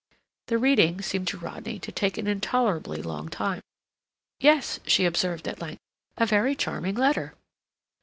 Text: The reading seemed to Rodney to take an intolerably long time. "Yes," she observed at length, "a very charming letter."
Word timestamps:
The 0.47 0.57
reading 0.57 0.99
seemed 1.03 1.27
to 1.27 1.37
Rodney 1.37 1.77
to 1.77 1.91
take 1.91 2.17
an 2.17 2.25
intolerably 2.25 3.03
long 3.03 3.29
time. 3.29 3.61
"Yes," 4.39 4.79
she 4.87 5.05
observed 5.05 5.47
at 5.47 5.61
length, 5.61 5.83
"a 6.17 6.25
very 6.25 6.55
charming 6.55 6.95
letter." 6.95 7.35